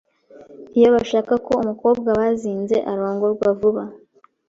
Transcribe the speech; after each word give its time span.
Iyo 0.77 0.87
bashaka 0.95 1.33
ko 1.45 1.51
umukobwa 1.63 2.09
bazinze 2.19 2.77
arongorwa 2.91 3.47
vuba 3.59 3.83